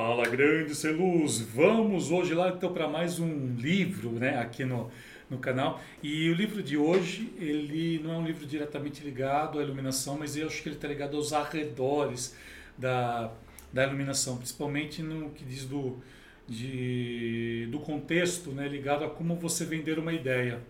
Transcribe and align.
Fala 0.00 0.28
grande 0.28 0.76
ser 0.76 0.92
luz, 0.92 1.40
vamos 1.40 2.12
hoje 2.12 2.32
lá 2.32 2.50
então 2.50 2.72
para 2.72 2.86
mais 2.86 3.18
um 3.18 3.56
livro, 3.56 4.12
né, 4.12 4.38
aqui 4.38 4.64
no, 4.64 4.88
no 5.28 5.38
canal. 5.38 5.80
E 6.00 6.30
o 6.30 6.34
livro 6.34 6.62
de 6.62 6.76
hoje, 6.76 7.32
ele 7.36 7.98
não 7.98 8.12
é 8.12 8.18
um 8.18 8.24
livro 8.24 8.46
diretamente 8.46 9.02
ligado 9.02 9.58
à 9.58 9.62
iluminação, 9.64 10.16
mas 10.16 10.36
eu 10.36 10.46
acho 10.46 10.62
que 10.62 10.68
ele 10.68 10.76
está 10.76 10.86
ligado 10.86 11.16
aos 11.16 11.32
arredores 11.32 12.36
da, 12.78 13.32
da 13.72 13.82
iluminação, 13.88 14.36
principalmente 14.36 15.02
no 15.02 15.30
que 15.30 15.44
diz 15.44 15.64
do, 15.64 16.00
de, 16.46 17.66
do 17.68 17.80
contexto, 17.80 18.52
né, 18.52 18.68
ligado 18.68 19.04
a 19.04 19.10
como 19.10 19.34
você 19.34 19.64
vender 19.64 19.98
uma 19.98 20.12
ideia. 20.12 20.60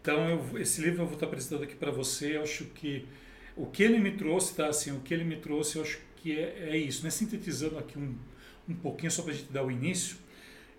Então, 0.00 0.28
eu, 0.28 0.60
esse 0.60 0.80
livro 0.80 1.02
eu 1.02 1.06
vou 1.06 1.14
estar 1.14 1.26
apresentando 1.26 1.64
aqui 1.64 1.74
para 1.74 1.90
você, 1.90 2.36
eu 2.36 2.42
acho 2.42 2.66
que 2.66 3.04
o 3.56 3.66
que 3.66 3.82
ele 3.82 3.98
me 3.98 4.12
trouxe, 4.12 4.54
tá, 4.54 4.68
assim, 4.68 4.96
o 4.96 5.00
que 5.00 5.12
ele 5.12 5.24
me 5.24 5.34
trouxe, 5.34 5.78
eu 5.78 5.82
acho 5.82 5.98
é, 6.26 6.70
é 6.70 6.76
isso, 6.76 7.04
né, 7.04 7.10
sintetizando 7.10 7.78
aqui 7.78 7.98
um 7.98 8.14
um 8.68 8.74
pouquinho 8.74 9.10
só 9.10 9.22
para 9.22 9.32
a 9.32 9.34
gente 9.34 9.50
dar 9.50 9.64
o 9.64 9.70
início, 9.70 10.16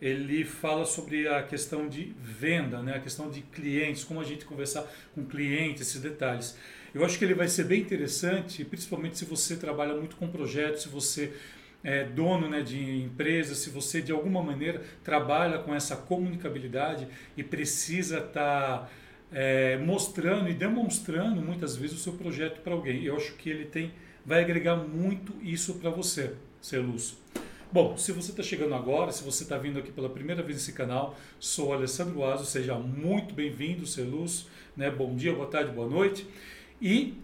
ele 0.02 0.45
fala 0.45 0.85
sobre 0.85 1.27
a 1.27 1.43
questão 1.43 1.89
de 1.89 2.13
venda, 2.21 2.81
né? 2.81 2.95
a 2.95 2.99
questão 2.99 3.30
de 3.30 3.41
clientes, 3.41 4.03
como 4.03 4.21
a 4.21 4.23
gente 4.23 4.45
conversar 4.45 4.89
com 5.13 5.25
clientes, 5.25 5.81
esses 5.81 6.02
detalhes. 6.02 6.57
Eu 6.94 7.03
acho 7.03 7.17
que 7.17 7.25
ele 7.25 7.33
vai 7.33 7.47
ser 7.47 7.66
bem 7.66 7.81
interessante, 7.81 8.63
principalmente 8.63 9.17
se 9.17 9.25
você 9.25 9.55
trabalha 9.57 9.94
muito 9.95 10.16
com 10.16 10.27
projetos, 10.27 10.83
se 10.83 10.89
você 10.89 11.33
é 11.83 12.03
dono 12.03 12.49
né, 12.49 12.61
de 12.61 13.02
empresa, 13.02 13.55
se 13.55 13.69
você 13.69 14.02
de 14.02 14.11
alguma 14.11 14.41
maneira 14.44 14.81
trabalha 15.03 15.59
com 15.59 15.73
essa 15.73 15.95
comunicabilidade 15.95 17.08
e 17.35 17.44
precisa 17.44 18.19
estar 18.19 18.31
tá, 18.31 18.89
é, 19.31 19.77
mostrando 19.77 20.49
e 20.49 20.53
demonstrando 20.53 21.41
muitas 21.41 21.75
vezes 21.75 21.97
o 21.97 21.99
seu 21.99 22.13
projeto 22.13 22.61
para 22.61 22.73
alguém. 22.73 23.03
Eu 23.03 23.17
acho 23.17 23.33
que 23.35 23.49
ele 23.49 23.66
tem, 23.66 23.91
vai 24.29 24.41
agregar 24.43 24.75
muito 24.75 25.33
isso 25.41 25.73
para 25.79 25.89
você, 25.89 26.35
ser 26.61 26.77
luz. 26.77 27.17
Bom, 27.71 27.97
se 27.97 28.11
você 28.11 28.29
está 28.29 28.43
chegando 28.43 28.75
agora, 28.75 29.11
se 29.11 29.23
você 29.23 29.41
está 29.41 29.57
vindo 29.57 29.79
aqui 29.79 29.91
pela 29.91 30.07
primeira 30.07 30.43
vez 30.43 30.59
nesse 30.59 30.71
canal, 30.71 31.17
sou 31.39 31.73
Alessandro 31.73 32.23
Azo, 32.23 32.45
seja 32.45 32.75
muito 32.75 33.33
bem-vindo, 33.33 33.88
ser 33.88 34.03
luz, 34.03 34.47
né? 34.77 34.91
Bom 34.91 35.16
dia, 35.16 35.33
boa 35.33 35.47
tarde, 35.47 35.72
boa 35.72 35.89
noite. 35.89 36.27
E 36.80 37.16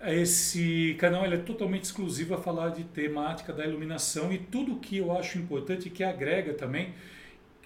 esse 0.00 0.94
canal 1.00 1.24
é 1.24 1.36
totalmente 1.38 1.84
exclusivo 1.84 2.34
a 2.34 2.38
falar 2.38 2.68
de 2.68 2.84
temática 2.84 3.52
da 3.52 3.66
iluminação 3.66 4.32
e 4.32 4.38
tudo 4.38 4.76
que 4.76 4.98
eu 4.98 5.10
acho 5.10 5.38
importante 5.38 5.88
e 5.88 5.90
que 5.90 6.04
agrega 6.04 6.54
também, 6.54 6.94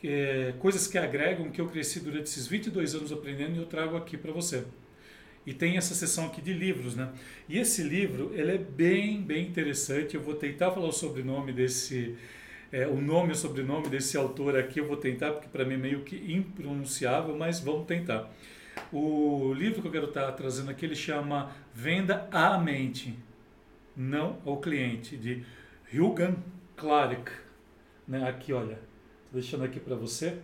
é, 0.03 0.55
coisas 0.59 0.87
que 0.87 0.97
agregam, 0.97 1.51
que 1.51 1.61
eu 1.61 1.69
cresci 1.69 2.01
durante 2.01 2.25
esses 2.25 2.47
22 2.47 2.95
anos 2.95 3.13
aprendendo 3.13 3.55
e 3.55 3.59
eu 3.59 3.67
trago 3.67 3.99
aqui 3.99 4.17
para 4.17 4.33
você. 4.33 4.65
E 5.45 5.53
tem 5.53 5.77
essa 5.77 5.95
seção 5.95 6.27
aqui 6.27 6.41
de 6.41 6.53
livros, 6.53 6.95
né? 6.95 7.11
E 7.49 7.59
esse 7.59 7.83
livro, 7.83 8.31
ele 8.33 8.53
é 8.53 8.59
bem, 8.59 9.21
bem 9.21 9.49
interessante. 9.49 10.15
Eu 10.15 10.23
vou 10.23 10.35
tentar 10.35 10.71
falar 10.71 10.87
o 10.87 10.93
sobrenome 10.93 11.53
desse, 11.53 12.17
é, 12.71 12.87
o 12.87 13.01
nome 13.01 13.31
e 13.31 13.33
o 13.33 13.35
sobrenome 13.35 13.89
desse 13.89 14.17
autor 14.17 14.57
aqui. 14.57 14.79
Eu 14.79 14.87
vou 14.87 14.97
tentar, 14.97 15.33
porque 15.33 15.49
para 15.49 15.65
mim 15.65 15.75
é 15.75 15.79
meio 15.79 16.03
que 16.03 16.33
impronunciável, 16.33 17.37
mas 17.37 17.59
vamos 17.59 17.87
tentar. 17.87 18.31
O 18.93 19.53
livro 19.53 19.83
que 19.83 19.89
eu 19.89 19.93
quero 19.93 20.07
estar 20.07 20.31
trazendo 20.33 20.71
aqui, 20.71 20.87
ele 20.87 20.95
chama 20.95 21.51
Venda 21.75 22.29
à 22.31 22.57
Mente, 22.57 23.19
não 23.97 24.39
ao 24.47 24.61
Cliente, 24.61 25.17
de 25.17 25.45
Hugan 25.93 26.37
Clark. 26.77 27.33
Né? 28.07 28.29
Aqui, 28.29 28.53
olha, 28.53 28.79
estou 29.25 29.41
deixando 29.41 29.65
aqui 29.65 29.81
para 29.81 29.97
você, 29.97 30.39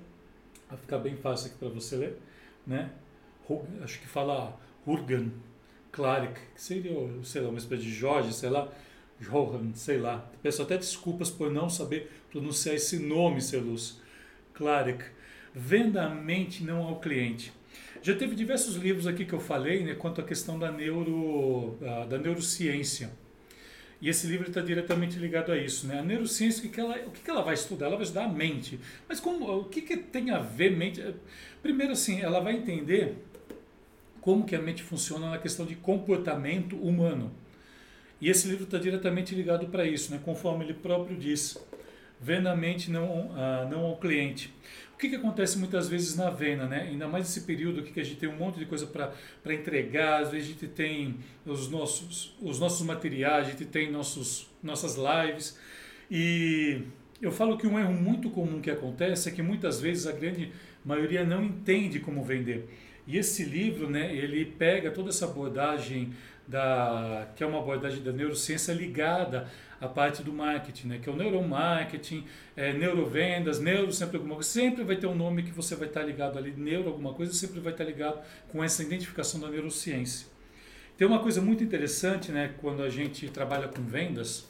vai 0.69 0.77
ficar 0.77 0.99
bem 0.99 1.17
fácil 1.17 1.49
aqui 1.49 1.59
para 1.59 1.69
você 1.69 1.97
ler, 1.97 2.19
né? 2.67 2.91
Acho 3.83 3.99
que 4.01 4.07
fala 4.07 4.59
Hurgan 4.89 5.31
Clark, 5.93 6.41
que 6.55 6.63
seria, 6.63 6.93
sei 7.23 7.43
lá, 7.43 7.49
uma 7.49 7.59
espécie 7.59 7.83
de 7.83 7.93
Jorge, 7.93 8.33
sei 8.33 8.49
lá, 8.49 8.69
Johan, 9.21 9.73
sei 9.75 9.99
lá. 9.99 10.31
Peço 10.43 10.63
até 10.63 10.77
desculpas 10.77 11.31
por 11.31 11.51
não 11.51 11.69
saber 11.69 12.11
pronunciar 12.31 12.75
esse 12.75 12.99
nome, 12.99 13.43
Celus. 13.43 14.01
Clark. 14.55 15.05
Venda 15.55 16.05
a 16.05 16.09
mente, 16.09 16.63
não 16.63 16.83
ao 16.85 17.01
cliente. 17.01 17.53
Já 18.01 18.15
teve 18.15 18.35
diversos 18.37 18.77
livros 18.77 19.07
aqui 19.07 19.25
que 19.25 19.33
eu 19.33 19.41
falei 19.41 19.83
né, 19.83 19.95
quanto 19.95 20.21
à 20.21 20.25
questão 20.25 20.59
da, 20.59 20.71
neuro, 20.71 21.77
da 22.09 22.17
neurociência. 22.17 23.11
E 24.01 24.09
esse 24.09 24.29
livro 24.29 24.49
está 24.49 24.61
diretamente 24.61 25.19
ligado 25.19 25.51
a 25.51 25.59
isso. 25.59 25.87
Né? 25.89 25.99
A 25.99 26.03
neurociência, 26.03 26.69
o 26.69 26.71
que, 26.71 26.81
ela, 26.81 26.97
o 27.07 27.11
que 27.11 27.29
ela 27.29 27.43
vai 27.43 27.55
estudar? 27.55 27.87
Ela 27.87 27.97
vai 27.97 28.05
estudar 28.05 28.25
a 28.25 28.29
mente. 28.29 28.79
Mas 29.09 29.19
como, 29.19 29.51
o 29.51 29.65
que, 29.65 29.83
que 29.83 29.97
tem 29.97 30.31
a 30.31 30.39
ver 30.39 30.77
mente? 30.77 31.03
Primeiro, 31.61 31.93
assim, 31.93 32.21
ela 32.21 32.39
vai 32.39 32.55
entender 32.55 33.17
como 34.29 34.45
que 34.45 34.55
a 34.55 34.61
mente 34.61 34.83
funciona 34.83 35.31
na 35.31 35.39
questão 35.39 35.65
de 35.65 35.75
comportamento 35.75 36.77
humano. 36.77 37.33
E 38.21 38.29
esse 38.29 38.47
livro 38.47 38.65
está 38.65 38.77
diretamente 38.77 39.35
ligado 39.35 39.69
para 39.69 39.87
isso, 39.87 40.13
né? 40.13 40.21
conforme 40.23 40.67
ele 40.67 40.75
próprio 40.75 41.17
diz. 41.17 41.57
Venda 42.21 42.53
a 42.53 42.55
mente, 42.55 42.91
não, 42.91 43.31
ah, 43.35 43.67
não 43.71 43.87
ao 43.87 43.97
cliente. 43.97 44.53
O 44.93 44.99
que, 44.99 45.09
que 45.09 45.17
acontece 45.17 45.57
muitas 45.57 45.89
vezes 45.89 46.15
na 46.15 46.29
venda, 46.29 46.67
né? 46.67 46.89
ainda 46.91 47.09
mais 47.09 47.25
nesse 47.25 47.47
período 47.47 47.83
que 47.83 47.99
a 47.99 48.05
gente 48.05 48.17
tem 48.17 48.29
um 48.29 48.37
monte 48.37 48.59
de 48.59 48.67
coisa 48.67 48.87
para 48.87 49.55
entregar, 49.55 50.21
às 50.21 50.31
vezes 50.31 50.51
a 50.51 50.53
gente 50.53 50.67
tem 50.67 51.17
os 51.47 51.71
nossos, 51.71 52.37
os 52.43 52.61
nossos 52.61 52.87
materiais, 52.87 53.47
a 53.47 53.51
gente 53.53 53.65
tem 53.65 53.91
nossos, 53.91 54.47
nossas 54.63 54.97
lives. 54.97 55.59
E 56.11 56.83
eu 57.23 57.33
falo 57.33 57.57
que 57.57 57.67
um 57.67 57.79
erro 57.79 57.95
muito 57.95 58.29
comum 58.29 58.61
que 58.61 58.71
acontece 58.71 59.31
é 59.31 59.33
que 59.33 59.41
muitas 59.41 59.81
vezes 59.81 60.07
a 60.07 60.13
grande 60.13 60.53
maioria 60.85 61.25
não 61.25 61.43
entende 61.43 61.99
como 61.99 62.23
vender. 62.23 62.69
E 63.09 63.17
esse 63.17 63.43
livro, 63.43 63.89
né, 63.89 64.15
ele 64.15 64.45
pega 64.45 64.91
toda 64.91 65.09
essa 65.09 65.25
abordagem 65.25 66.13
da 66.47 67.29
que 67.35 67.43
é 67.43 67.47
uma 67.47 67.59
abordagem 67.59 68.03
da 68.03 68.13
neurociência 68.13 68.73
ligada 68.73 69.49
à 69.81 69.89
parte 69.89 70.23
do 70.23 70.33
marketing, 70.33 70.89
né, 70.89 70.99
que 71.03 71.09
é 71.09 71.13
o 71.13 71.17
neuromarketing, 71.17 72.25
é, 72.55 72.73
neurovendas, 72.75 73.61
neuro 73.61 73.93
sempre 73.93 74.17
alguma 74.17 74.35
coisa, 74.35 74.51
sempre 74.51 74.85
vai 74.85 74.97
ter 74.97 75.07
um 75.07 75.15
nome 75.15 75.43
que 75.43 75.53
você 75.53 75.75
vai 75.75 75.89
estar 75.89 76.03
ligado 76.03 76.37
ali, 76.37 76.53
neuro 76.55 76.89
alguma 76.89 77.15
coisa, 77.15 77.33
sempre 77.33 77.61
vai 77.61 77.73
estar 77.73 77.85
ligado 77.85 78.21
com 78.49 78.63
essa 78.63 78.83
identificação 78.83 79.41
da 79.41 79.49
neurociência. 79.49 80.27
Tem 80.99 81.07
uma 81.07 81.21
coisa 81.21 81.41
muito 81.41 81.65
interessante, 81.65 82.31
né, 82.31 82.53
quando 82.61 82.83
a 82.83 82.91
gente 82.91 83.29
trabalha 83.31 83.69
com 83.69 83.83
vendas, 83.83 84.47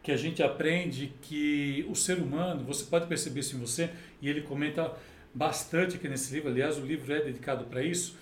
que 0.00 0.12
a 0.12 0.16
gente 0.16 0.42
aprende 0.42 1.12
que 1.22 1.84
o 1.88 1.94
ser 1.94 2.18
humano, 2.18 2.64
você 2.64 2.84
pode 2.84 3.06
perceber 3.06 3.40
isso 3.40 3.56
em 3.56 3.58
você, 3.58 3.90
e 4.20 4.28
ele 4.28 4.42
comenta 4.42 4.92
bastante 5.34 5.96
aqui 5.96 6.08
nesse 6.08 6.32
livro, 6.34 6.50
aliás, 6.50 6.78
o 6.78 6.84
livro 6.84 7.12
é 7.12 7.20
dedicado 7.20 7.64
para 7.64 7.82
isso. 7.82 8.16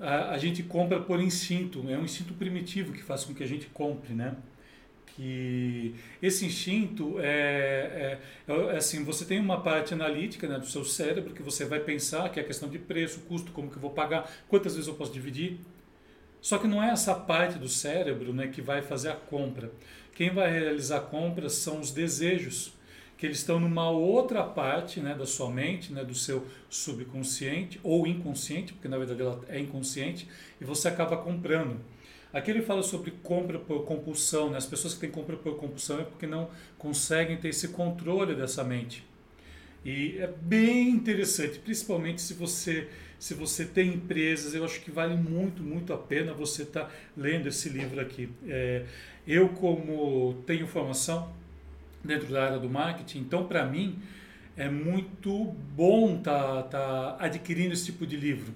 A, 0.00 0.36
gente 0.38 0.62
compra 0.62 1.00
por 1.00 1.20
instinto, 1.20 1.84
é 1.88 1.96
um 1.96 2.04
instinto 2.04 2.34
primitivo 2.34 2.92
que 2.92 3.02
faz 3.02 3.24
com 3.24 3.32
que 3.32 3.44
a 3.44 3.46
gente 3.46 3.66
compre, 3.66 4.12
né? 4.12 4.34
Que 5.06 5.94
esse 6.20 6.44
instinto 6.44 7.20
é, 7.20 8.18
é, 8.48 8.52
é 8.52 8.76
assim, 8.76 9.04
você 9.04 9.24
tem 9.24 9.38
uma 9.38 9.60
parte 9.60 9.94
analítica 9.94 10.48
né, 10.48 10.58
do 10.58 10.66
seu 10.66 10.84
cérebro 10.84 11.32
que 11.32 11.42
você 11.42 11.64
vai 11.64 11.78
pensar 11.78 12.28
que 12.30 12.40
é 12.40 12.42
a 12.42 12.46
questão 12.46 12.68
de 12.68 12.78
preço, 12.78 13.20
custo, 13.20 13.52
como 13.52 13.70
que 13.70 13.76
eu 13.76 13.80
vou 13.80 13.92
pagar, 13.92 14.28
quantas 14.48 14.74
vezes 14.74 14.88
eu 14.88 14.94
posso 14.94 15.12
dividir. 15.12 15.58
Só 16.40 16.58
que 16.58 16.66
não 16.66 16.82
é 16.82 16.90
essa 16.90 17.14
parte 17.14 17.56
do 17.56 17.68
cérebro 17.68 18.32
né, 18.32 18.48
que 18.48 18.60
vai 18.60 18.82
fazer 18.82 19.10
a 19.10 19.14
compra. 19.14 19.70
Quem 20.14 20.30
vai 20.30 20.50
realizar 20.50 20.98
a 20.98 21.00
compra 21.00 21.48
são 21.48 21.80
os 21.80 21.92
desejos 21.92 22.72
que 23.24 23.28
eles 23.28 23.38
estão 23.38 23.58
numa 23.58 23.88
outra 23.88 24.42
parte 24.42 25.00
né, 25.00 25.14
da 25.14 25.24
sua 25.24 25.50
mente, 25.50 25.90
né, 25.94 26.04
do 26.04 26.14
seu 26.14 26.46
subconsciente 26.68 27.80
ou 27.82 28.06
inconsciente, 28.06 28.74
porque 28.74 28.86
na 28.86 28.98
verdade 28.98 29.22
ela 29.22 29.42
é 29.48 29.58
inconsciente, 29.58 30.28
e 30.60 30.64
você 30.64 30.88
acaba 30.88 31.16
comprando. 31.16 31.80
Aqui 32.34 32.50
ele 32.50 32.60
fala 32.60 32.82
sobre 32.82 33.12
compra 33.22 33.58
por 33.58 33.86
compulsão. 33.86 34.50
Né? 34.50 34.58
As 34.58 34.66
pessoas 34.66 34.92
que 34.92 35.00
têm 35.00 35.10
compra 35.10 35.38
por 35.38 35.56
compulsão 35.56 36.00
é 36.00 36.04
porque 36.04 36.26
não 36.26 36.50
conseguem 36.76 37.38
ter 37.38 37.48
esse 37.48 37.68
controle 37.68 38.34
dessa 38.34 38.62
mente. 38.62 39.02
E 39.82 40.18
é 40.18 40.26
bem 40.26 40.90
interessante, 40.90 41.58
principalmente 41.58 42.20
se 42.20 42.34
você 42.34 42.88
se 43.18 43.32
você 43.32 43.64
tem 43.64 43.94
empresas, 43.94 44.54
eu 44.54 44.66
acho 44.66 44.82
que 44.82 44.90
vale 44.90 45.14
muito, 45.16 45.62
muito 45.62 45.94
a 45.94 45.96
pena 45.96 46.34
você 46.34 46.62
estar 46.62 46.84
tá 46.84 46.90
lendo 47.16 47.48
esse 47.48 47.70
livro 47.70 47.98
aqui. 47.98 48.28
É, 48.46 48.84
eu, 49.26 49.48
como 49.48 50.42
tenho 50.46 50.66
formação 50.66 51.32
dentro 52.04 52.32
da 52.32 52.44
área 52.44 52.58
do 52.58 52.68
marketing. 52.68 53.20
Então, 53.20 53.46
para 53.46 53.64
mim, 53.64 53.98
é 54.56 54.68
muito 54.68 55.54
bom 55.74 56.16
estar 56.16 56.64
tá, 56.64 57.12
tá 57.12 57.24
adquirindo 57.24 57.72
esse 57.72 57.86
tipo 57.86 58.06
de 58.06 58.16
livro. 58.16 58.54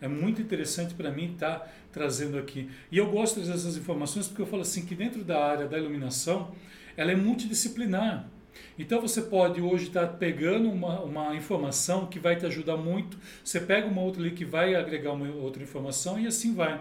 É 0.00 0.08
muito 0.08 0.40
interessante 0.40 0.94
para 0.94 1.10
mim 1.10 1.32
estar 1.32 1.60
tá 1.60 1.68
trazendo 1.92 2.38
aqui. 2.38 2.70
E 2.90 2.98
eu 2.98 3.10
gosto 3.10 3.40
dessas 3.40 3.76
informações 3.76 4.26
porque 4.26 4.42
eu 4.42 4.46
falo 4.46 4.62
assim 4.62 4.84
que 4.84 4.94
dentro 4.94 5.24
da 5.24 5.44
área 5.44 5.66
da 5.66 5.78
iluminação, 5.78 6.52
ela 6.96 7.12
é 7.12 7.16
multidisciplinar. 7.16 8.28
Então 8.78 9.00
você 9.00 9.22
pode 9.22 9.60
hoje 9.60 9.88
estar 9.88 10.06
tá 10.06 10.12
pegando 10.12 10.70
uma, 10.70 11.00
uma 11.00 11.34
informação 11.34 12.06
que 12.06 12.18
vai 12.18 12.36
te 12.36 12.46
ajudar 12.46 12.76
muito, 12.76 13.18
você 13.42 13.60
pega 13.60 13.86
uma 13.86 14.00
outra 14.00 14.20
ali 14.20 14.32
que 14.32 14.44
vai 14.44 14.74
agregar 14.74 15.12
uma 15.12 15.28
outra 15.28 15.62
informação 15.62 16.18
e 16.18 16.26
assim 16.26 16.54
vai. 16.54 16.80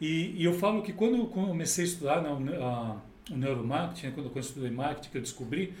E, 0.00 0.34
e 0.36 0.44
eu 0.44 0.54
falo 0.54 0.82
que 0.82 0.92
quando 0.92 1.16
eu 1.16 1.26
comecei 1.26 1.84
a 1.84 1.88
estudar 1.88 2.22
né, 2.22 2.56
a, 2.60 2.96
o 3.30 3.36
neuromarketing, 3.36 4.06
né, 4.06 4.12
quando 4.14 4.30
eu 4.34 4.40
estudei 4.40 4.70
marketing, 4.70 5.10
que 5.10 5.18
eu 5.18 5.22
descobri, 5.22 5.74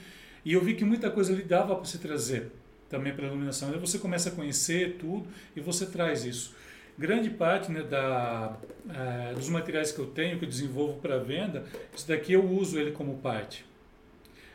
e 0.44 0.52
eu 0.52 0.60
vi 0.60 0.74
que 0.74 0.84
muita 0.84 1.10
coisa 1.10 1.32
lhe 1.32 1.42
dava 1.42 1.74
para 1.74 1.84
se 1.84 1.98
trazer 1.98 2.50
também 2.88 3.12
para 3.12 3.24
a 3.24 3.28
iluminação. 3.28 3.70
Aí 3.70 3.78
você 3.78 3.98
começa 3.98 4.30
a 4.30 4.32
conhecer 4.32 4.96
tudo 4.98 5.28
e 5.54 5.60
você 5.60 5.86
traz 5.86 6.24
isso. 6.24 6.54
Grande 6.98 7.30
parte 7.30 7.70
né, 7.70 7.82
da, 7.82 8.56
é, 8.88 9.34
dos 9.34 9.48
materiais 9.48 9.92
que 9.92 9.98
eu 9.98 10.06
tenho, 10.06 10.38
que 10.38 10.44
eu 10.44 10.48
desenvolvo 10.48 10.98
para 11.00 11.18
venda, 11.18 11.64
isso 11.94 12.08
daqui 12.08 12.32
eu 12.32 12.44
uso 12.44 12.78
ele 12.78 12.90
como 12.90 13.18
parte. 13.18 13.64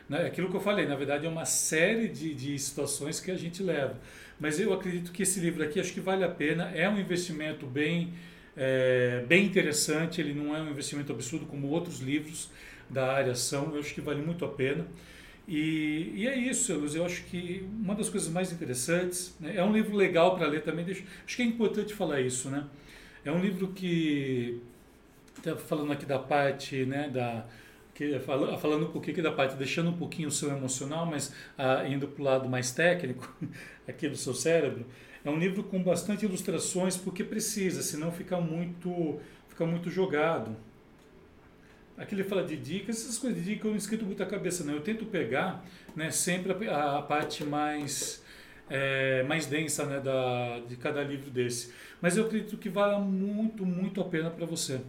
Né? 0.08 0.26
Aquilo 0.26 0.50
que 0.50 0.56
eu 0.56 0.60
falei, 0.60 0.86
na 0.86 0.94
verdade, 0.94 1.24
é 1.24 1.28
uma 1.28 1.46
série 1.46 2.08
de, 2.08 2.34
de 2.34 2.58
situações 2.58 3.18
que 3.18 3.30
a 3.30 3.36
gente 3.36 3.62
leva. 3.62 3.98
Mas 4.38 4.60
eu 4.60 4.72
acredito 4.72 5.10
que 5.12 5.22
esse 5.22 5.40
livro 5.40 5.62
aqui 5.62 5.80
acho 5.80 5.92
que 5.92 6.00
vale 6.00 6.24
a 6.24 6.28
pena, 6.28 6.70
é 6.74 6.88
um 6.88 6.98
investimento 6.98 7.66
bem, 7.66 8.12
é, 8.56 9.24
bem 9.26 9.46
interessante, 9.46 10.20
ele 10.20 10.34
não 10.34 10.54
é 10.54 10.60
um 10.60 10.70
investimento 10.70 11.12
absurdo 11.12 11.46
como 11.46 11.68
outros 11.68 12.00
livros 12.00 12.50
da 12.94 13.12
área 13.12 13.34
são, 13.34 13.74
eu 13.74 13.80
acho 13.80 13.92
que 13.92 14.00
vale 14.00 14.22
muito 14.22 14.44
a 14.44 14.48
pena. 14.48 14.86
E, 15.46 16.12
e 16.14 16.26
é 16.26 16.36
isso, 16.36 16.74
Luz, 16.74 16.94
eu 16.94 17.04
acho 17.04 17.24
que 17.24 17.68
uma 17.82 17.94
das 17.94 18.08
coisas 18.08 18.30
mais 18.30 18.50
interessantes, 18.50 19.36
né, 19.38 19.54
é 19.56 19.62
um 19.62 19.72
livro 19.72 19.94
legal 19.94 20.36
para 20.36 20.46
ler 20.46 20.62
também, 20.62 20.84
deixa, 20.84 21.04
acho 21.26 21.36
que 21.36 21.42
é 21.42 21.44
importante 21.44 21.92
falar 21.92 22.20
isso, 22.22 22.48
né? 22.48 22.64
É 23.24 23.30
um 23.30 23.40
livro 23.40 23.68
que, 23.68 24.60
tá 25.42 25.56
falando 25.56 25.92
aqui 25.92 26.06
da 26.06 26.18
parte, 26.18 26.86
né, 26.86 27.10
da, 27.10 27.44
que, 27.94 28.18
falando 28.18 28.86
um 28.86 28.90
pouquinho 28.90 29.12
aqui 29.12 29.22
da 29.22 29.32
parte, 29.32 29.56
deixando 29.56 29.90
um 29.90 29.96
pouquinho 29.96 30.28
o 30.28 30.32
seu 30.32 30.50
emocional, 30.50 31.06
mas 31.06 31.34
ah, 31.58 31.86
indo 31.86 32.08
para 32.08 32.22
o 32.22 32.24
lado 32.24 32.48
mais 32.48 32.70
técnico 32.72 33.30
aqui 33.86 34.08
do 34.08 34.16
seu 34.16 34.34
cérebro, 34.34 34.86
é 35.24 35.30
um 35.30 35.38
livro 35.38 35.62
com 35.64 35.82
bastante 35.82 36.24
ilustrações, 36.24 36.96
porque 36.96 37.24
precisa, 37.24 37.82
senão 37.82 38.12
fica 38.12 38.40
muito, 38.40 39.20
fica 39.48 39.64
muito 39.66 39.90
jogado. 39.90 40.54
Aqui 41.96 42.14
ele 42.14 42.24
fala 42.24 42.42
de 42.42 42.56
dicas, 42.56 42.96
essas 42.96 43.18
coisas 43.18 43.38
de 43.38 43.50
dicas 43.50 43.64
eu 43.66 43.70
não 43.70 43.78
escrito 43.78 44.04
muita 44.04 44.26
cabeça, 44.26 44.64
não. 44.64 44.74
Eu 44.74 44.80
tento 44.80 45.06
pegar 45.06 45.64
né, 45.94 46.10
sempre 46.10 46.52
a, 46.68 46.98
a 46.98 47.02
parte 47.02 47.44
mais, 47.44 48.22
é, 48.68 49.22
mais 49.22 49.46
densa 49.46 49.86
né, 49.86 50.00
da, 50.00 50.60
de 50.60 50.76
cada 50.76 51.02
livro 51.04 51.30
desse. 51.30 51.72
Mas 52.00 52.16
eu 52.16 52.26
acredito 52.26 52.56
que 52.56 52.68
vale 52.68 53.00
muito, 53.00 53.64
muito 53.64 54.00
a 54.00 54.04
pena 54.04 54.28
para 54.28 54.44
você. 54.44 54.80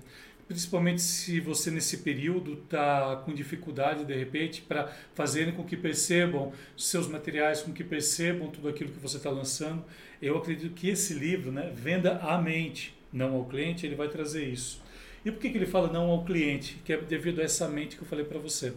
Principalmente 0.47 1.01
se 1.01 1.39
você 1.39 1.71
nesse 1.71 1.97
período 1.97 2.53
está 2.53 3.15
com 3.23 3.33
dificuldade 3.33 4.05
de 4.05 4.13
repente 4.13 4.61
para 4.61 4.87
fazerem 5.13 5.53
com 5.53 5.63
que 5.63 5.75
percebam 5.75 6.53
seus 6.77 7.07
materiais, 7.07 7.61
com 7.61 7.71
que 7.71 7.83
percebam 7.83 8.49
tudo 8.49 8.67
aquilo 8.67 8.91
que 8.91 8.99
você 8.99 9.17
está 9.17 9.29
lançando. 9.29 9.83
Eu 10.21 10.37
acredito 10.37 10.73
que 10.73 10.89
esse 10.89 11.13
livro, 11.13 11.51
né, 11.51 11.71
Venda 11.75 12.17
à 12.17 12.39
Mente, 12.39 12.95
não 13.13 13.35
ao 13.35 13.45
cliente, 13.45 13.85
ele 13.85 13.95
vai 13.95 14.07
trazer 14.07 14.45
isso. 14.45 14.84
E 15.25 15.31
por 15.31 15.41
que, 15.41 15.49
que 15.49 15.57
ele 15.57 15.65
fala 15.65 15.91
não 15.91 16.11
ao 16.11 16.23
cliente? 16.23 16.77
Que 16.85 16.93
é 16.93 16.97
devido 16.97 17.41
a 17.41 17.43
essa 17.43 17.67
mente 17.67 17.97
que 17.97 18.03
eu 18.03 18.07
falei 18.07 18.23
para 18.23 18.37
você. 18.37 18.71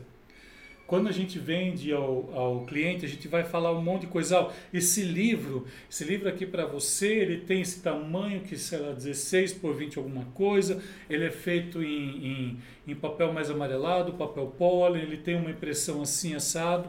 Quando 0.87 1.07
a 1.07 1.13
gente 1.13 1.39
vende 1.39 1.93
ao, 1.93 2.35
ao 2.35 2.65
cliente, 2.65 3.05
a 3.05 3.09
gente 3.09 3.29
vai 3.29 3.45
falar 3.45 3.73
um 3.73 3.83
monte 3.83 4.03
de 4.03 4.07
coisa. 4.07 4.41
Oh, 4.41 4.51
esse 4.73 5.03
livro, 5.03 5.67
esse 5.91 6.03
livro 6.03 6.27
aqui 6.27 6.47
para 6.47 6.65
você, 6.65 7.13
ele 7.19 7.37
tem 7.43 7.61
esse 7.61 7.83
tamanho 7.83 8.41
que 8.41 8.57
será 8.57 8.93
16 8.93 9.53
por 9.53 9.75
20 9.75 9.99
alguma 9.99 10.25
coisa, 10.33 10.83
ele 11.11 11.27
é 11.27 11.31
feito 11.31 11.83
em, 11.83 12.27
em, 12.27 12.59
em 12.87 12.95
papel 12.95 13.31
mais 13.35 13.51
amarelado, 13.51 14.15
papel 14.15 14.47
pólen, 14.57 15.03
ele 15.03 15.19
tem 15.19 15.37
uma 15.37 15.51
impressão 15.51 16.01
assim 16.01 16.35
assado. 16.35 16.89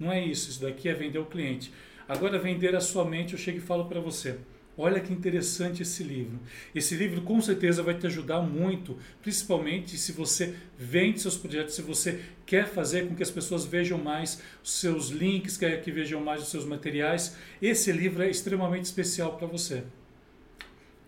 Não 0.00 0.10
é 0.10 0.24
isso, 0.24 0.48
isso 0.48 0.62
daqui 0.62 0.88
é 0.88 0.94
vender 0.94 1.18
ao 1.18 1.26
cliente. 1.26 1.70
Agora, 2.08 2.38
vender 2.38 2.74
a 2.74 2.80
sua 2.80 3.04
mente, 3.04 3.34
eu 3.34 3.38
chego 3.38 3.58
e 3.58 3.60
falo 3.60 3.84
para 3.84 4.00
você. 4.00 4.38
Olha 4.78 5.00
que 5.00 5.12
interessante 5.12 5.82
esse 5.82 6.04
livro. 6.04 6.38
Esse 6.74 6.94
livro 6.96 7.22
com 7.22 7.40
certeza 7.40 7.82
vai 7.82 7.94
te 7.94 8.06
ajudar 8.06 8.42
muito, 8.42 8.98
principalmente 9.22 9.96
se 9.96 10.12
você 10.12 10.54
vende 10.76 11.18
seus 11.18 11.36
projetos, 11.36 11.74
se 11.74 11.80
você 11.80 12.20
quer 12.44 12.66
fazer 12.66 13.08
com 13.08 13.14
que 13.14 13.22
as 13.22 13.30
pessoas 13.30 13.64
vejam 13.64 13.96
mais 13.96 14.42
os 14.62 14.72
seus 14.72 15.08
links, 15.08 15.56
quer 15.56 15.80
que 15.80 15.90
vejam 15.90 16.20
mais 16.20 16.42
os 16.42 16.48
seus 16.48 16.66
materiais. 16.66 17.36
Esse 17.60 17.90
livro 17.90 18.22
é 18.22 18.28
extremamente 18.28 18.84
especial 18.84 19.38
para 19.38 19.46
você. 19.46 19.82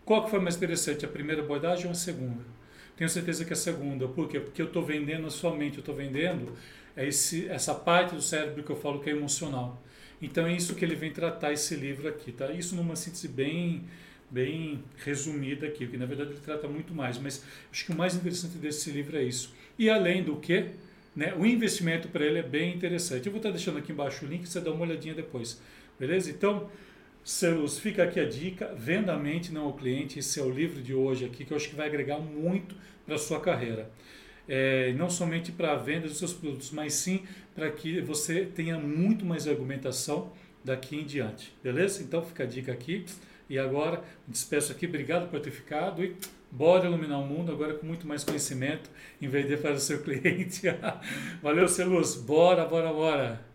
Qual 0.02 0.24
que 0.24 0.30
foi 0.30 0.40
mais 0.40 0.56
interessante, 0.56 1.04
a 1.04 1.08
primeira 1.08 1.42
abordagem 1.42 1.84
ou 1.84 1.92
a 1.92 1.94
segunda? 1.94 2.42
Tenho 2.96 3.10
certeza 3.10 3.44
que 3.44 3.52
a 3.52 3.56
segunda. 3.56 4.08
Por 4.08 4.28
quê? 4.28 4.40
Porque 4.40 4.62
eu 4.62 4.66
estou 4.66 4.82
vendendo 4.82 5.26
a 5.26 5.30
sua 5.30 5.54
mente, 5.54 5.74
eu 5.74 5.80
estou 5.80 5.94
vendendo 5.94 6.54
esse, 6.96 7.46
essa 7.48 7.74
parte 7.74 8.14
do 8.14 8.22
cérebro 8.22 8.62
que 8.62 8.70
eu 8.70 8.76
falo 8.76 9.00
que 9.00 9.10
é 9.10 9.12
emocional. 9.12 9.82
Então 10.20 10.46
é 10.46 10.54
isso 10.54 10.74
que 10.74 10.84
ele 10.84 10.94
vem 10.94 11.12
tratar 11.12 11.52
esse 11.52 11.74
livro 11.76 12.08
aqui, 12.08 12.32
tá? 12.32 12.50
Isso 12.52 12.74
numa 12.74 12.96
síntese 12.96 13.28
bem 13.28 13.84
bem 14.30 14.84
resumida 14.98 15.66
aqui, 15.66 15.86
que 15.86 15.96
na 15.96 16.04
verdade 16.04 16.32
ele 16.32 16.40
trata 16.40 16.68
muito 16.68 16.92
mais, 16.92 17.18
mas 17.18 17.42
acho 17.72 17.86
que 17.86 17.92
o 17.92 17.96
mais 17.96 18.14
interessante 18.14 18.58
desse 18.58 18.90
livro 18.90 19.16
é 19.16 19.22
isso. 19.22 19.54
E 19.78 19.88
além 19.88 20.22
do 20.22 20.36
que, 20.36 20.66
né, 21.16 21.32
o 21.34 21.46
investimento 21.46 22.08
para 22.08 22.26
ele 22.26 22.38
é 22.38 22.42
bem 22.42 22.74
interessante. 22.74 23.26
Eu 23.26 23.32
vou 23.32 23.38
estar 23.38 23.50
deixando 23.50 23.78
aqui 23.78 23.90
embaixo 23.90 24.26
o 24.26 24.28
link, 24.28 24.46
você 24.46 24.60
dá 24.60 24.70
uma 24.70 24.84
olhadinha 24.84 25.14
depois. 25.14 25.60
Beleza? 25.98 26.30
Então, 26.30 26.70
Celos, 27.24 27.78
fica 27.78 28.04
aqui 28.04 28.20
a 28.20 28.28
dica, 28.28 28.74
venda 28.76 29.14
a 29.14 29.18
mente, 29.18 29.52
não 29.52 29.64
ao 29.64 29.72
cliente. 29.72 30.18
Esse 30.18 30.38
é 30.40 30.42
o 30.42 30.50
livro 30.50 30.82
de 30.82 30.92
hoje 30.92 31.24
aqui, 31.24 31.44
que 31.44 31.52
eu 31.52 31.56
acho 31.56 31.68
que 31.70 31.74
vai 31.74 31.86
agregar 31.86 32.18
muito 32.18 32.74
para 33.06 33.14
a 33.14 33.18
sua 33.18 33.40
carreira 33.40 33.90
é, 34.48 34.92
não 34.94 35.10
somente 35.10 35.52
para 35.52 35.72
a 35.72 35.76
venda 35.76 36.08
dos 36.08 36.18
seus 36.18 36.32
produtos, 36.32 36.70
mas 36.70 36.94
sim 36.94 37.22
para 37.54 37.70
que 37.70 38.00
você 38.00 38.44
tenha 38.44 38.78
muito 38.78 39.24
mais 39.24 39.46
argumentação 39.46 40.32
daqui 40.64 40.96
em 40.96 41.04
diante. 41.04 41.54
Beleza? 41.62 42.02
Então 42.02 42.22
fica 42.22 42.44
a 42.44 42.46
dica 42.46 42.72
aqui. 42.72 43.04
E 43.48 43.58
agora, 43.58 44.02
despeço 44.26 44.72
aqui, 44.72 44.86
obrigado 44.86 45.30
por 45.30 45.40
ter 45.40 45.50
ficado 45.50 46.04
e 46.04 46.14
bora 46.50 46.86
iluminar 46.86 47.18
o 47.18 47.26
mundo 47.26 47.50
agora 47.50 47.74
com 47.74 47.86
muito 47.86 48.06
mais 48.06 48.22
conhecimento 48.22 48.90
em 49.20 49.28
vender 49.28 49.58
para 49.58 49.74
o 49.74 49.80
seu 49.80 50.00
cliente. 50.04 50.62
Valeu, 51.42 51.66
Celuz, 51.66 52.14
bora, 52.14 52.64
bora, 52.64 52.92
bora! 52.92 53.47